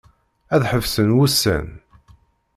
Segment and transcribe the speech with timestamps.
[0.53, 1.67] Ad ḥebsen wussan.